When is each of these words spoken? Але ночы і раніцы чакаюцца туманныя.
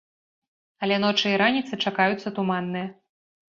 Але 0.87 0.95
ночы 1.03 1.27
і 1.35 1.37
раніцы 1.43 1.73
чакаюцца 1.89 2.35
туманныя. 2.41 2.91